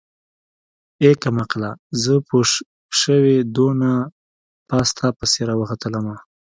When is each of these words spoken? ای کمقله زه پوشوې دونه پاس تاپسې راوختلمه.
ای 1.03 1.11
کمقله 1.23 1.71
زه 2.01 2.13
پوشوې 2.27 3.37
دونه 3.55 3.91
پاس 4.67 4.87
تاپسې 4.99 5.41
راوختلمه. 5.49 6.15